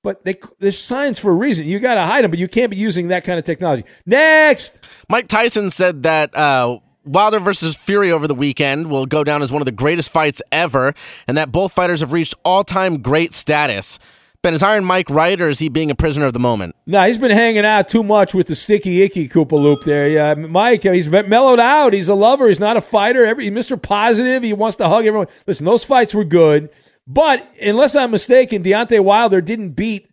[0.04, 1.66] But they, there's signs for a reason.
[1.66, 3.84] You got to hide them, but you can't be using that kind of technology.
[4.06, 4.80] Next,
[5.10, 9.52] Mike Tyson said that uh, Wilder versus Fury over the weekend will go down as
[9.52, 10.94] one of the greatest fights ever,
[11.28, 13.98] and that both fighters have reached all-time great status.
[14.44, 16.76] Ben, is Iron Mike right, or is he being a prisoner of the moment?
[16.86, 20.08] No, he's been hanging out too much with the sticky icky Koopa Loop there.
[20.08, 21.94] Yeah, Mike, uh, he's mellowed out.
[21.94, 22.48] He's a lover.
[22.48, 23.26] He's not a fighter.
[23.26, 23.82] Every Mr.
[23.82, 24.44] Positive.
[24.44, 25.28] He wants to hug everyone.
[25.48, 26.70] Listen, those fights were good,
[27.08, 30.08] but unless I'm mistaken, Deontay Wilder didn't beat,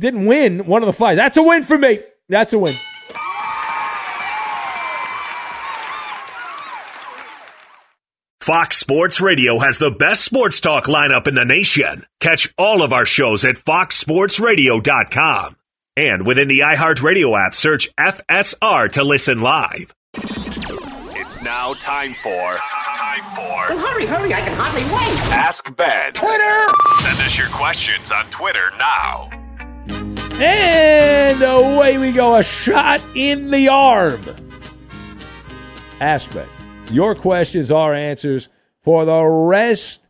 [0.00, 1.18] didn't win one of the fights.
[1.18, 2.00] That's a win for me.
[2.28, 2.74] That's a win.
[8.48, 12.06] Fox Sports Radio has the best sports talk lineup in the nation.
[12.18, 15.56] Catch all of our shows at foxsportsradio.com.
[15.98, 19.94] And within the iHeartRadio app, search FSR to listen live.
[20.14, 22.52] It's now time for
[22.94, 25.30] time for Oh, hurry, hurry, I can hardly wait.
[25.30, 26.14] Ask Ben.
[26.14, 26.66] Twitter!
[27.00, 29.28] Send us your questions on Twitter now.
[30.40, 32.36] And away we go.
[32.36, 34.24] A shot in the arm.
[36.00, 36.48] Aspect.
[36.90, 38.48] Your questions are answers
[38.82, 40.06] for the rest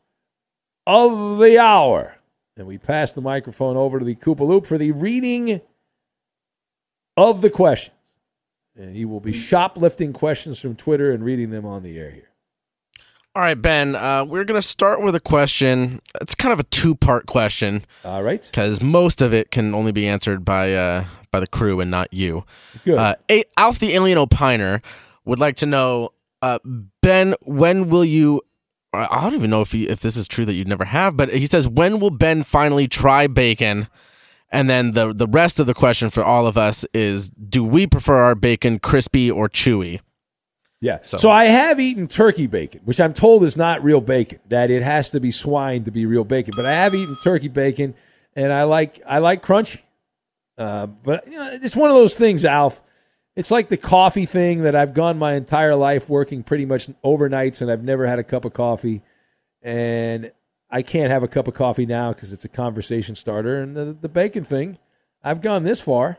[0.87, 2.17] of the hour.
[2.57, 5.61] And we pass the microphone over to the Koopa Loop for the reading
[7.17, 7.95] of the questions.
[8.77, 12.31] And he will be shoplifting questions from Twitter and reading them on the air here.
[13.35, 16.01] All right, Ben, uh, we're going to start with a question.
[16.21, 17.85] It's kind of a two part question.
[18.05, 18.43] All right.
[18.45, 22.13] Because most of it can only be answered by uh, by the crew and not
[22.13, 22.45] you.
[22.85, 22.99] Good.
[22.99, 24.83] Uh, A- Alf the Alien Opiner
[25.25, 26.11] would like to know
[26.43, 26.59] uh,
[27.03, 28.43] Ben, when will you?
[28.95, 31.33] I don't even know if he, if this is true that you never have, but
[31.33, 33.89] he says, when will Ben finally try bacon?
[34.51, 37.87] And then the the rest of the question for all of us is, do we
[37.87, 40.01] prefer our bacon crispy or chewy?
[40.81, 41.01] Yeah.
[41.03, 41.31] So.
[41.31, 44.39] I have eaten turkey bacon, which I'm told is not real bacon.
[44.49, 46.53] That it has to be swine to be real bacon.
[46.57, 47.95] But I have eaten turkey bacon,
[48.35, 49.83] and I like I like crunchy.
[50.57, 52.83] Uh, but you know, it's one of those things, Alf.
[53.39, 57.63] It's like the coffee thing that I've gone my entire life working pretty much overnights,
[57.63, 59.01] and I've never had a cup of coffee,
[59.63, 60.33] and
[60.69, 63.63] I can't have a cup of coffee now because it's a conversation starter.
[63.63, 64.79] And the, the bacon thing,
[65.23, 66.19] I've gone this far.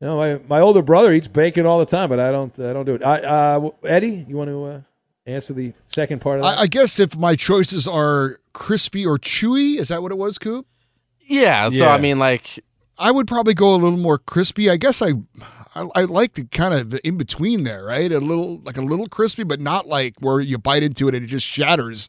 [0.00, 2.58] You know, my, my older brother eats bacon all the time, but I don't.
[2.58, 3.02] I don't do it.
[3.02, 4.80] I, uh, Eddie, you want to uh,
[5.26, 6.58] answer the second part of that?
[6.58, 10.38] I, I guess if my choices are crispy or chewy, is that what it was,
[10.38, 10.66] Coop?
[11.20, 11.68] Yeah.
[11.68, 12.64] So I mean, like,
[12.96, 14.70] I would probably go a little more crispy.
[14.70, 15.12] I guess I,
[15.76, 18.10] I, I like the kind of in between there, right?
[18.10, 21.24] A little like a little crispy, but not like where you bite into it and
[21.24, 22.08] it just shatters.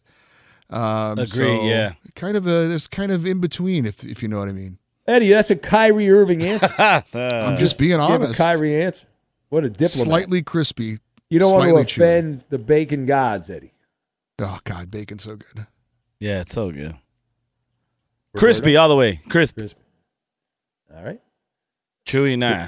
[0.70, 1.94] Um, Agree, so yeah.
[2.16, 4.78] Kind of a there's kind of in between, if if you know what I mean.
[5.08, 6.74] Eddie, that's a Kyrie Irving answer.
[7.14, 8.38] I'm just being Give a honest.
[8.38, 9.08] Kyrie answer.
[9.50, 10.08] What a diplomat.
[10.08, 10.98] Slightly crispy.
[11.30, 11.96] you don't want to slightly chewy.
[11.96, 13.74] offend the bacon gods, Eddie.
[14.40, 15.66] Oh God, bacon's so good.
[16.20, 16.96] Yeah, it's so good.
[18.34, 18.40] Roberto?
[18.40, 19.22] Crispy all the way.
[19.30, 19.62] Crispy.
[19.62, 19.82] Crispy.
[20.94, 21.22] All right.
[22.06, 22.68] Chewy, nah.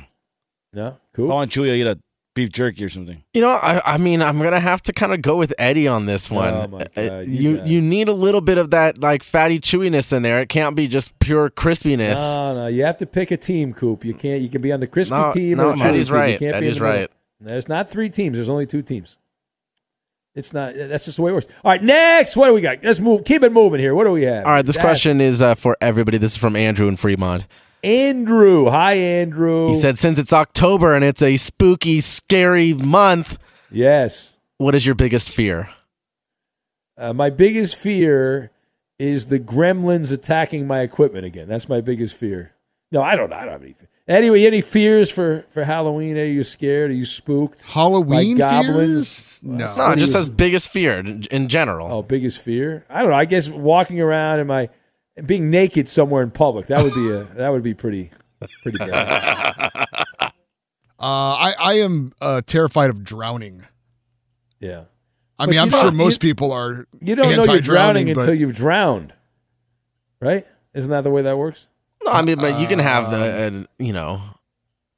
[0.74, 0.98] No?
[1.14, 1.32] Cool.
[1.32, 2.00] I want chewy, I eat a
[2.36, 3.24] beef jerky or something.
[3.34, 6.06] You know, I, I mean, I'm gonna have to kind of go with Eddie on
[6.06, 6.54] this one.
[6.54, 9.60] Oh, my Uh, God, you you you need a little bit of that like fatty
[9.60, 10.40] chewiness in there.
[10.42, 12.16] It can't be just pure crispiness.
[12.36, 14.06] No, no, you have to pick a team, Coop.
[14.06, 14.42] You can't.
[14.42, 16.18] You can be on the crispy No, team no, or the chewy Eddie's team.
[16.18, 17.00] You can't be in Eddie's the middle.
[17.00, 17.12] right.
[17.42, 18.36] There's not three teams.
[18.38, 19.18] There's only two teams.
[20.36, 20.76] It's not.
[20.76, 21.48] That's just the way it works.
[21.64, 22.36] All right, next.
[22.38, 22.84] What do we got?
[22.84, 23.26] Let's move.
[23.26, 23.96] Keep it moving here.
[23.96, 24.46] What do we have?
[24.46, 26.18] All right, this Dad- question is uh, for everybody.
[26.20, 27.48] This is from Andrew in Fremont.
[27.84, 28.70] Andrew.
[28.70, 29.70] Hi, Andrew.
[29.70, 33.38] He said, since it's October and it's a spooky, scary month,
[33.72, 34.38] Yes.
[34.58, 35.70] what is your biggest fear?
[36.98, 38.52] Uh, my biggest fear
[38.98, 41.48] is the gremlins attacking my equipment again.
[41.48, 42.54] That's my biggest fear.
[42.92, 43.32] No, I don't.
[43.32, 43.76] I don't have any.
[44.08, 46.18] Anyway, any fears for for Halloween?
[46.18, 46.90] Are you scared?
[46.90, 47.64] Are you spooked?
[47.64, 49.38] Halloween by goblins?
[49.38, 49.40] fears?
[49.44, 49.76] No.
[49.78, 51.88] No, it just says biggest fear in, in general.
[51.92, 52.84] Oh, biggest fear?
[52.90, 53.16] I don't know.
[53.18, 54.70] I guess walking around in my
[55.26, 58.12] being naked somewhere in public that would be a that would be pretty
[58.64, 59.72] pretty bad.
[61.02, 63.64] Uh, I I am uh, terrified of drowning.
[64.60, 64.84] Yeah.
[65.38, 66.86] I But mean, I'm sure most you- people are.
[67.00, 69.14] You don't know you're anti-drowning, but- until you've drowned,
[70.20, 70.46] right?
[70.74, 71.70] Isn't that the way that works?
[72.04, 74.22] No, I mean, but you can have the, uh, you know.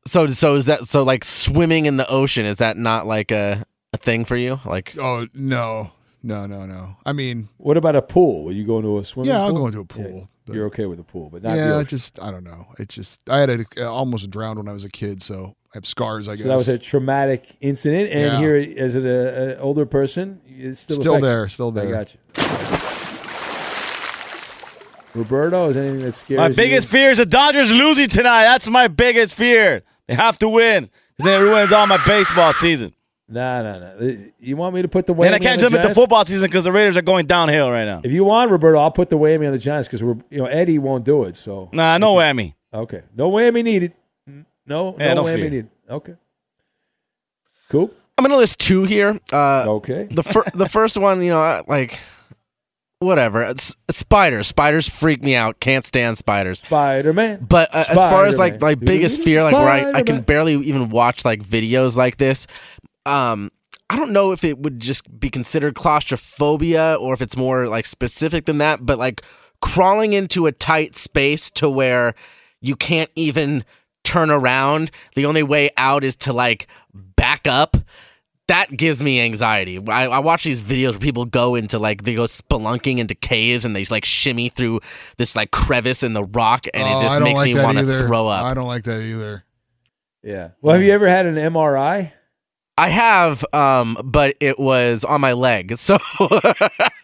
[0.07, 1.03] So, so is that so?
[1.03, 3.63] Like swimming in the ocean is that not like a
[3.93, 4.59] a thing for you?
[4.65, 5.91] Like, Oh no,
[6.23, 6.95] no, no, no.
[7.05, 8.43] I mean, What about a pool?
[8.43, 9.59] Will you go into a swimming Yeah, I'll pool?
[9.59, 11.87] go into a pool, Yeah, you're okay with a pool, but not yeah, ocean.
[11.87, 12.67] just I don't know.
[12.79, 15.77] It just I had a, I almost drowned when I was a kid, so I
[15.77, 16.27] have scars.
[16.27, 18.39] I guess So that was a traumatic incident, and Yeah.
[18.39, 21.49] here, as an an older person, it still Still affects there, you.
[21.49, 21.87] still there.
[21.87, 22.19] I got you.
[25.13, 26.53] Roberto, is anything that scares My you?
[26.55, 28.43] biggest fear is the Dodgers losing tonight.
[28.43, 29.83] That's my biggest fear.
[30.07, 32.93] They have to win because then it ruins all my baseball season.
[33.31, 34.11] Nah, nah, nah.
[34.39, 35.99] You want me to put the whammy And I can't the jump into Giants?
[35.99, 38.01] football season because the Raiders are going downhill right now.
[38.03, 40.45] If you want, Roberto, I'll put the whammy on the Giants because we're you know
[40.47, 41.37] Eddie won't do it.
[41.37, 42.55] So Nah, no whammy.
[42.73, 43.93] okay, no whammy needed.
[44.65, 45.43] No, Yeah, no no whammy fear.
[45.45, 45.69] needed.
[45.89, 46.15] Okay,
[47.69, 47.91] cool.
[48.17, 49.19] I'm gonna list two here.
[49.31, 50.07] Uh, okay.
[50.11, 51.97] The fir- the first one, you know, like
[52.99, 53.41] whatever.
[53.43, 54.47] It's spiders.
[54.47, 55.59] Spiders freak me out.
[55.59, 56.59] Can't stand spiders.
[56.59, 57.45] Spider Man.
[57.49, 58.79] But uh, as far as like Spider-Man.
[58.79, 62.45] my biggest fear, like where I, I can barely even watch like videos like this,
[63.05, 63.51] um,
[63.89, 67.85] I don't know if it would just be considered claustrophobia or if it's more like
[67.85, 68.85] specific than that.
[68.85, 69.21] But like
[69.61, 72.13] crawling into a tight space to where
[72.61, 73.65] you can't even
[74.03, 74.91] turn around.
[75.15, 77.77] The only way out is to like back up.
[78.47, 79.79] That gives me anxiety.
[79.87, 83.63] I, I watch these videos where people go into like they go spelunking into caves
[83.63, 84.81] and they like shimmy through
[85.17, 87.97] this like crevice in the rock and Oh, it just makes like me want to
[87.99, 88.43] throw up.
[88.43, 89.45] I don't like that either.
[90.23, 90.49] Yeah.
[90.61, 92.11] Well, have you ever had an MRI?
[92.77, 95.75] I have, um, but it was on my leg.
[95.77, 95.97] So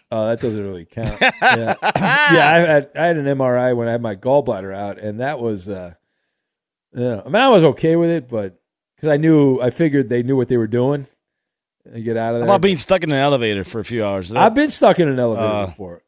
[0.09, 1.18] Oh, that doesn't really count.
[1.20, 2.49] Yeah, yeah.
[2.49, 5.68] I had I had an MRI when I had my gallbladder out, and that was,
[5.68, 5.95] uh,
[6.95, 7.22] yeah.
[7.26, 8.57] I mean, I was okay with it, but
[8.95, 11.07] because I knew, I figured they knew what they were doing.
[11.86, 12.43] And get out of How there.
[12.55, 14.30] about being stuck in an elevator for a few hours?
[14.30, 16.01] That- I've been stuck in an elevator Uh, before.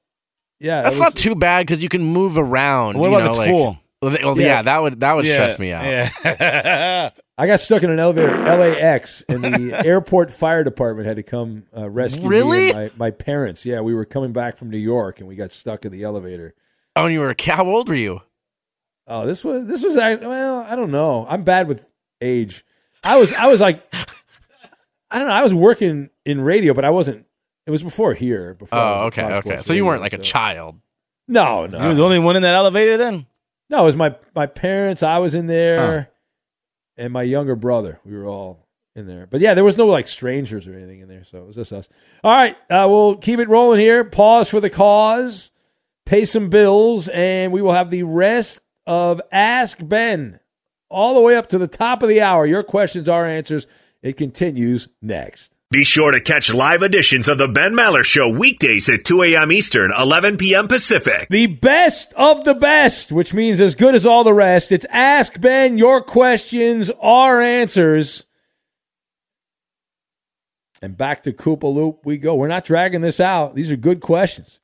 [0.61, 2.97] Yeah, that's was- not too bad because you can move around.
[2.97, 3.77] What you about know, if it's like- full?
[4.01, 4.45] Well, well, yeah.
[4.45, 4.61] Yeah.
[4.61, 5.83] that would that would Yeah, stress me out.
[5.83, 7.09] Yeah.
[7.39, 11.23] I got stuck in an elevator at LAX, and the airport fire department had to
[11.23, 13.65] come uh, rescue me and my, my parents.
[13.65, 16.53] Yeah, we were coming back from New York, and we got stuck in the elevator.
[16.97, 17.53] Oh, and you were a kid.
[17.53, 18.21] How old were you?
[19.07, 21.25] Oh, this was this was act- well, I don't know.
[21.29, 22.65] I'm bad with age.
[23.05, 23.89] I was I was like,
[25.09, 25.33] I don't know.
[25.33, 27.25] I was working in radio, but I wasn't.
[27.65, 28.55] It was before here.
[28.55, 29.39] Before Oh, okay, okay.
[29.49, 30.79] Sports So you weren't like a child.
[31.29, 31.81] No, no.
[31.81, 33.27] You were the only one in that elevator then?
[33.69, 35.03] No, it was my my parents.
[35.03, 36.08] I was in there,
[36.99, 37.99] and my younger brother.
[38.05, 39.25] We were all in there.
[39.25, 41.73] But yeah, there was no like strangers or anything in there, so it was just
[41.73, 41.89] us.
[42.23, 44.03] All right, uh, we'll keep it rolling here.
[44.03, 45.51] Pause for the cause,
[46.05, 50.39] pay some bills, and we will have the rest of Ask Ben
[50.89, 52.45] all the way up to the top of the hour.
[52.45, 53.65] Your questions, our answers.
[54.01, 55.53] It continues next.
[55.71, 59.51] Be sure to catch live editions of The Ben Maller Show weekdays at 2 a.m.
[59.51, 60.67] Eastern, 11 p.m.
[60.67, 61.27] Pacific.
[61.29, 64.71] The best of the best, which means as good as all the rest.
[64.71, 68.25] It's Ask Ben, your questions, our answers.
[70.81, 72.33] And back to Koopa Loop we go.
[72.33, 73.53] We're not dragging this out.
[73.53, 74.61] These are good questions,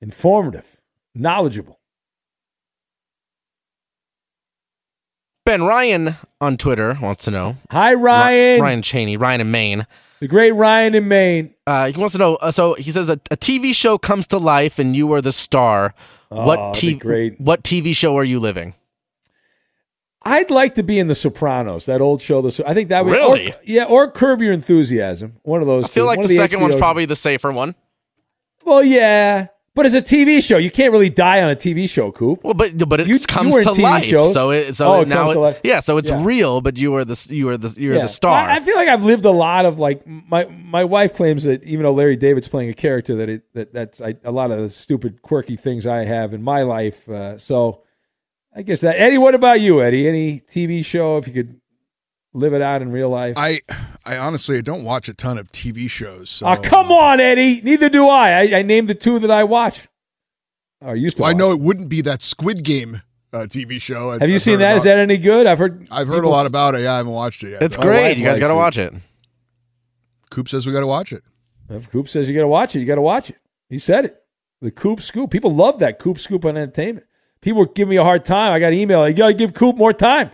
[0.00, 0.76] informative,
[1.12, 1.80] knowledgeable.
[5.44, 7.56] Ben Ryan on Twitter wants to know.
[7.70, 8.60] Hi, Ryan.
[8.62, 9.86] Ryan Cheney, Ryan in Maine.
[10.20, 11.54] The great Ryan in Maine.
[11.66, 12.36] Uh, he wants to know.
[12.36, 15.32] Uh, so he says a, a TV show comes to life and you are the
[15.32, 15.94] star.
[16.30, 16.98] Oh, what TV?
[16.98, 17.38] great.
[17.40, 18.74] What TV show are you living?
[20.26, 22.40] I'd like to be in The Sopranos, that old show.
[22.40, 23.52] The I think that would Really?
[23.52, 25.36] or, yeah, or Curb Your Enthusiasm.
[25.42, 25.84] One of those.
[25.84, 26.06] I feel two.
[26.06, 27.74] like One the second one's HBO probably the safer one.
[28.64, 30.56] Well, yeah, but it's a TV show.
[30.56, 32.44] You can't really die on a TV show, Coop.
[32.44, 34.04] Well, but but it You- you comes were to TV life.
[34.04, 34.32] shows.
[34.32, 35.80] So it so Oh, it now it- yeah.
[35.80, 36.22] So it's Yeah.
[36.24, 38.02] real, but you are the you are the you're Yeah.
[38.02, 38.48] the star.
[38.48, 41.62] I, I feel like I've lived a lot of like my my wife claims that
[41.64, 44.58] even though Larry David's playing a character, that it that that's I, a lot of
[44.60, 47.08] the stupid quirky things I have in my life.
[47.08, 47.82] Uh, so
[48.56, 49.18] I guess that Eddie.
[49.18, 50.06] What about you, Eddie?
[50.08, 51.56] Any TV show if you could
[52.34, 53.34] live it out in real life?
[53.38, 53.60] I
[54.04, 56.28] I honestly I don't watch a ton of TV shows.
[56.30, 56.46] So.
[56.46, 57.60] Oh, come on, Eddie.
[57.62, 58.30] Neither do I.
[58.42, 58.58] I.
[58.58, 59.88] I named the two that I watch.
[60.82, 61.22] Or used to.
[61.22, 63.00] Well, I know it wouldn't be that Squid Game
[63.32, 64.10] uh, TV show.
[64.10, 64.76] I- Have you I've seen heard that?
[64.76, 65.46] Is about- that any good?
[65.46, 65.88] I've heard.
[65.90, 66.82] I've heard a lot about it.
[66.82, 67.62] Yeah, I haven't watched it yet.
[67.62, 68.18] it's great.
[68.18, 68.56] You guys got to it.
[68.56, 68.92] watch it.
[70.30, 71.22] Coop says we got to watch it.
[71.70, 73.36] If Coop says you got to watch it, you got to watch it.
[73.68, 74.16] He said it.
[74.60, 75.30] The Coop Scoop.
[75.30, 77.06] People love that Coop Scoop on entertainment.
[77.40, 78.52] People were giving me a hard time.
[78.52, 79.06] I got an email.
[79.08, 80.30] You got to give Coop more time.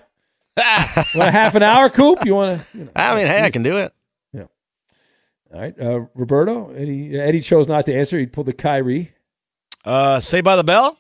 [1.14, 2.24] want a half an hour, Coop?
[2.24, 2.78] You want to?
[2.78, 2.90] You know.
[2.96, 3.92] I mean, hey, I can do it.
[4.32, 4.44] Yeah.
[5.54, 6.70] All right, uh, Roberto.
[6.72, 8.18] Eddie, Eddie chose not to answer.
[8.18, 9.12] He pulled the Kyrie.
[9.84, 10.98] Uh, Say by the Bell.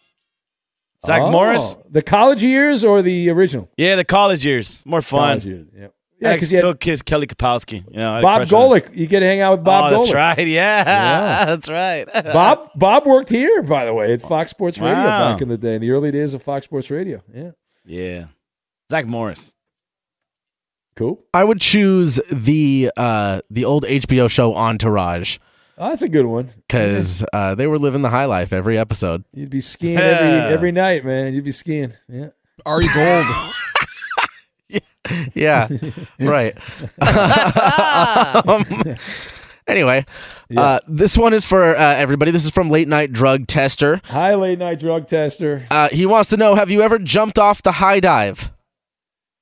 [1.04, 1.76] Zach Oh, Morris.
[1.88, 3.70] The college years or the original?
[3.76, 4.84] Yeah, the college years.
[4.84, 5.40] More fun.
[5.40, 5.66] Years.
[5.74, 5.88] Yeah.
[6.20, 7.82] Yeah, because you Phil Kiss, Kelly Kapowski.
[7.90, 8.48] You know, I had a Bob.
[8.48, 8.94] Golic.
[8.94, 10.04] You get to hang out with Bob oh, Golic.
[10.04, 10.38] that's right.
[10.46, 11.44] Yeah, Yeah.
[11.46, 12.04] that's right.
[12.24, 15.32] Bob Bob worked here, by the way, at Fox Sports Radio Wow.
[15.32, 17.22] back in the day, in the early days of Fox Sports Radio.
[17.34, 17.52] Yeah.
[17.86, 18.24] Yeah.
[18.90, 19.52] Zach Morris.
[20.96, 21.22] Cool.
[21.32, 25.38] I would choose the uh the old HBO show Entourage
[25.78, 26.50] Oh, that's a good one.
[26.68, 29.24] because uh, they were living the high life every episode.
[29.32, 31.32] You'd be skiing every every night, man.
[31.32, 31.94] You'd be skiing.
[32.08, 32.28] Yeah.
[32.66, 33.26] Ari Gold.
[35.34, 35.66] Yeah,
[36.20, 36.56] right.
[38.46, 38.64] Um,
[39.66, 40.04] anyway,
[40.56, 42.30] uh, this one is for uh, everybody.
[42.30, 44.00] This is from Late Night Drug Tester.
[44.04, 45.64] Hi, late night drug tester.
[45.70, 48.50] Uh, he wants to know: Have you ever jumped off the high dive?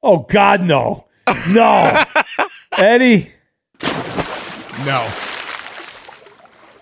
[0.03, 1.07] Oh God, no,
[1.51, 2.03] no,
[2.78, 3.32] Eddie,
[4.84, 5.09] No.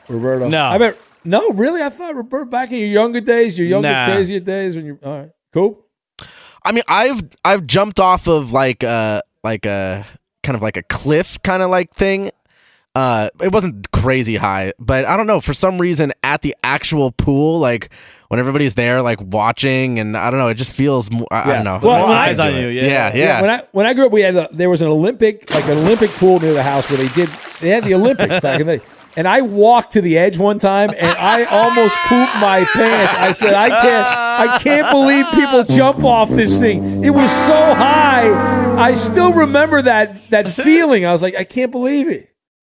[0.09, 0.49] Roberto.
[0.49, 0.65] No.
[0.67, 0.99] I bet.
[1.25, 1.83] No, really.
[1.83, 4.07] I thought Roberto back in your younger days, your younger, Nah.
[4.07, 4.99] crazier days when you.
[5.05, 5.85] All right, cool.
[6.65, 10.07] I mean, I've I've jumped off of like uh like a
[10.43, 12.31] kind of like a cliff kind of like thing.
[12.95, 15.41] Uh, it wasn't crazy high, but I don't know.
[15.41, 17.91] For some reason, at the actual pool, like
[18.29, 21.27] when everybody's there, like watching, and I don't know, it just feels more.
[21.31, 21.81] I, I don't know.
[21.83, 22.75] Well, More I- Eyes on you, it.
[22.75, 22.83] yeah.
[22.83, 23.41] yeah, yeah.
[23.41, 25.79] When I when I grew up, we had a, there was an Olympic like an
[25.79, 27.29] Olympic pool near the house where they did
[27.61, 28.85] they had the Olympics back in the day.
[29.19, 33.15] And I walked to the edge one time, and I almost pooped my pants.
[33.15, 37.03] I said, "I can't, I can't believe people jump off this thing.
[37.03, 38.29] It was so high.
[38.77, 41.07] I still remember that that feeling.
[41.07, 42.29] I was like, I can't believe it."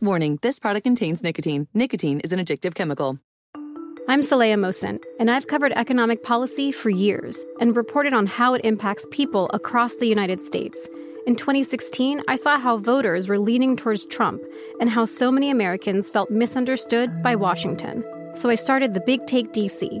[0.00, 1.66] Warning, this product contains nicotine.
[1.74, 3.18] Nicotine is an addictive chemical.
[4.08, 8.64] I'm Saleha Mohsin, and I've covered economic policy for years and reported on how it
[8.64, 10.88] impacts people across the United States.
[11.26, 14.40] In 2016, I saw how voters were leaning towards Trump
[14.80, 18.04] and how so many Americans felt misunderstood by Washington.
[18.34, 20.00] So I started the Big Take DC.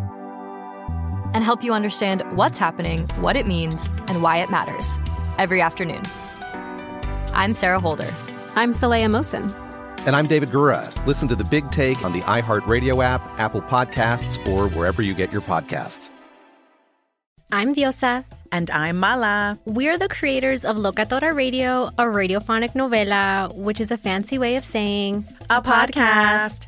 [1.33, 4.99] And help you understand what's happening, what it means, and why it matters
[5.37, 6.03] every afternoon.
[7.33, 8.13] I'm Sarah Holder.
[8.55, 9.49] I'm Saleha Mohsin.
[10.05, 10.89] And I'm David Gura.
[11.05, 15.31] Listen to the big take on the iHeartRadio app, Apple Podcasts, or wherever you get
[15.31, 16.09] your podcasts.
[17.51, 18.25] I'm Diosa.
[18.53, 19.57] And I'm Mala.
[19.63, 24.65] We're the creators of Locatora Radio, a radiophonic novela, which is a fancy way of
[24.65, 26.67] saying a podcast.